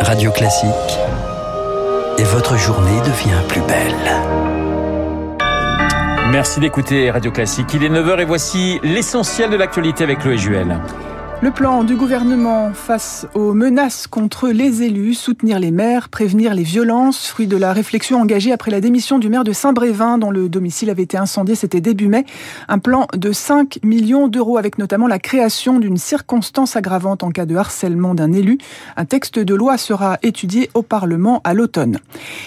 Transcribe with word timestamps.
Radio 0.00 0.30
Classique. 0.30 0.70
Et 2.18 2.24
votre 2.24 2.56
journée 2.56 3.00
devient 3.00 3.40
plus 3.48 3.60
belle. 3.62 3.94
Merci 6.30 6.60
d'écouter 6.60 7.10
Radio 7.10 7.30
Classique. 7.30 7.72
Il 7.74 7.84
est 7.84 7.88
9h 7.88 8.20
et 8.20 8.24
voici 8.24 8.80
l'essentiel 8.82 9.50
de 9.50 9.56
l'actualité 9.56 10.04
avec 10.04 10.20
Chloé 10.20 10.36
Juel. 10.38 10.80
Le 11.42 11.50
plan 11.50 11.84
du 11.84 11.96
gouvernement 11.96 12.72
face 12.72 13.26
aux 13.34 13.52
menaces 13.52 14.06
contre 14.06 14.48
les 14.48 14.82
élus, 14.82 15.12
soutenir 15.12 15.58
les 15.58 15.70
maires, 15.70 16.08
prévenir 16.08 16.54
les 16.54 16.62
violences, 16.62 17.26
fruit 17.28 17.46
de 17.46 17.58
la 17.58 17.74
réflexion 17.74 18.22
engagée 18.22 18.52
après 18.52 18.70
la 18.70 18.80
démission 18.80 19.18
du 19.18 19.28
maire 19.28 19.44
de 19.44 19.52
Saint-Brévin 19.52 20.16
dont 20.16 20.30
le 20.30 20.48
domicile 20.48 20.88
avait 20.88 21.02
été 21.02 21.18
incendié, 21.18 21.54
c'était 21.54 21.82
début 21.82 22.08
mai. 22.08 22.24
Un 22.68 22.78
plan 22.78 23.06
de 23.14 23.32
5 23.32 23.80
millions 23.82 24.28
d'euros 24.28 24.56
avec 24.56 24.78
notamment 24.78 25.06
la 25.06 25.18
création 25.18 25.78
d'une 25.78 25.98
circonstance 25.98 26.74
aggravante 26.74 27.22
en 27.22 27.30
cas 27.30 27.44
de 27.44 27.54
harcèlement 27.54 28.14
d'un 28.14 28.32
élu. 28.32 28.56
Un 28.96 29.04
texte 29.04 29.38
de 29.38 29.54
loi 29.54 29.76
sera 29.76 30.16
étudié 30.22 30.70
au 30.72 30.80
Parlement 30.80 31.42
à 31.44 31.52
l'automne. 31.52 31.98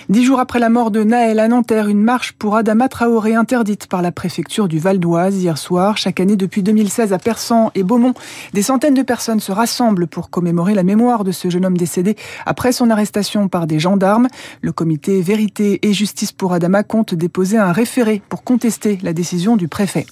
Dix 0.09 0.23
jours 0.23 0.39
après 0.39 0.57
la 0.57 0.69
mort 0.69 0.89
de 0.89 1.03
Naël 1.03 1.39
à 1.39 1.47
Nanterre, 1.47 1.89
une 1.89 2.01
marche 2.01 2.31
pour 2.31 2.55
Adama 2.55 2.89
Traoré 2.89 3.35
interdite 3.35 3.85
par 3.85 4.01
la 4.01 4.11
préfecture 4.11 4.67
du 4.67 4.79
Val 4.79 4.97
d'Oise 4.97 5.37
hier 5.37 5.59
soir. 5.59 5.97
Chaque 5.97 6.19
année 6.19 6.35
depuis 6.35 6.63
2016 6.63 7.13
à 7.13 7.19
Persan 7.19 7.69
et 7.75 7.83
Beaumont, 7.83 8.15
des 8.53 8.63
centaines 8.63 8.78
de 8.79 9.01
personnes 9.01 9.41
se 9.41 9.51
rassemblent 9.51 10.07
pour 10.07 10.29
commémorer 10.29 10.73
la 10.73 10.83
mémoire 10.83 11.25
de 11.25 11.33
ce 11.33 11.49
jeune 11.49 11.65
homme 11.65 11.77
décédé 11.77 12.15
après 12.45 12.71
son 12.71 12.89
arrestation 12.89 13.49
par 13.49 13.67
des 13.67 13.77
gendarmes. 13.77 14.27
Le 14.61 14.71
comité 14.71 15.21
Vérité 15.21 15.79
et 15.87 15.91
Justice 15.91 16.31
pour 16.31 16.53
Adama 16.53 16.83
compte 16.83 17.13
déposer 17.13 17.57
un 17.57 17.73
référé 17.73 18.21
pour 18.29 18.43
contester 18.43 18.97
la 19.03 19.11
décision 19.11 19.57
du 19.57 19.67
préfet. 19.67 20.05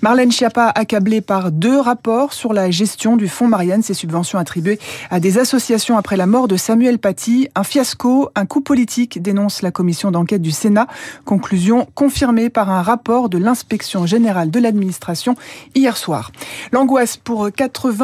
Marlène 0.00 0.30
Schiappa, 0.30 0.68
accablée 0.74 1.20
par 1.22 1.50
deux 1.50 1.78
rapports 1.78 2.32
sur 2.32 2.52
la 2.52 2.70
gestion 2.70 3.16
du 3.16 3.26
fonds 3.26 3.48
Marianne, 3.48 3.82
ses 3.82 3.94
subventions 3.94 4.38
attribuées 4.38 4.78
à 5.10 5.18
des 5.18 5.38
associations 5.38 5.98
après 5.98 6.16
la 6.16 6.26
mort 6.26 6.46
de 6.46 6.56
Samuel 6.56 7.00
Paty. 7.00 7.48
Un 7.56 7.64
fiasco, 7.64 8.30
un 8.36 8.46
coup 8.46 8.60
politique, 8.60 9.20
dénonce 9.20 9.60
la 9.60 9.72
commission 9.72 10.12
d'enquête 10.12 10.42
du 10.42 10.52
Sénat. 10.52 10.86
Conclusion 11.24 11.88
confirmée 11.94 12.48
par 12.48 12.70
un 12.70 12.82
rapport 12.82 13.28
de 13.28 13.38
l'inspection 13.38 14.06
générale 14.06 14.50
de 14.50 14.60
l'administration 14.60 15.34
hier 15.74 15.96
soir. 15.96 16.30
L'angoisse 16.70 17.16
pour 17.16 17.50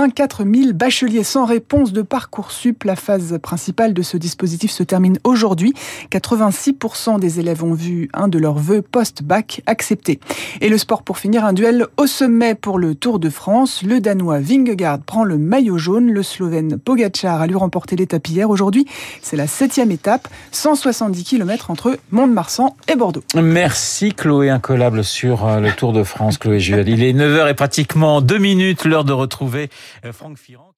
84 0.00 0.44
000 0.44 0.72
bacheliers 0.72 1.24
sans 1.24 1.44
réponse 1.44 1.92
de 1.92 2.00
Parcoursup. 2.00 2.84
La 2.84 2.96
phase 2.96 3.38
principale 3.42 3.92
de 3.92 4.00
ce 4.00 4.16
dispositif 4.16 4.70
se 4.70 4.82
termine 4.82 5.18
aujourd'hui. 5.24 5.74
86% 6.10 7.20
des 7.20 7.38
élèves 7.38 7.62
ont 7.62 7.74
vu 7.74 8.08
un 8.14 8.28
de 8.28 8.38
leurs 8.38 8.58
vœux 8.58 8.80
post-bac 8.80 9.60
accepté. 9.66 10.18
Et 10.62 10.70
le 10.70 10.78
sport 10.78 11.02
pour 11.02 11.18
finir, 11.18 11.44
un 11.44 11.52
duel 11.52 11.86
au 11.98 12.06
sommet 12.06 12.54
pour 12.54 12.78
le 12.78 12.94
Tour 12.94 13.18
de 13.18 13.28
France. 13.28 13.82
Le 13.82 14.00
Danois 14.00 14.38
Vingegaard 14.38 15.00
prend 15.00 15.22
le 15.22 15.36
maillot 15.36 15.76
jaune. 15.76 16.10
Le 16.10 16.22
Slovène 16.22 16.78
Pogacar 16.78 17.42
a 17.42 17.46
lui 17.46 17.56
remporté 17.56 17.94
l'étape 17.94 18.26
hier. 18.26 18.48
Aujourd'hui, 18.48 18.86
c'est 19.20 19.36
la 19.36 19.46
septième 19.46 19.90
étape. 19.90 20.28
170 20.52 21.24
km 21.24 21.70
entre 21.70 21.98
Mont-de-Marsan 22.10 22.74
et 22.88 22.96
Bordeaux. 22.96 23.22
Merci 23.34 24.14
Chloé 24.14 24.48
Incollable 24.48 25.04
sur 25.04 25.46
euh, 25.46 25.60
le 25.60 25.70
Tour 25.72 25.92
de 25.92 26.04
France. 26.04 26.38
Chloé 26.38 26.58
Juel. 26.58 26.88
Il 26.88 27.02
est 27.02 27.12
9h 27.12 27.50
et 27.50 27.54
pratiquement 27.54 28.22
2 28.22 28.38
minutes, 28.38 28.86
l'heure 28.86 29.04
de 29.04 29.12
retrouver 29.12 29.68
euh, 30.04 30.12
Franck 30.12 30.38
Firan. 30.38 30.74